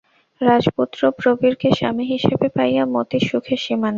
[0.41, 3.89] রাজপুত্র প্রবীরকে স্বামী হিসাবে পাইয়া মতির সুখের সীমা নাই।